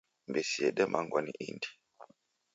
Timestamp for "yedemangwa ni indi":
0.65-1.69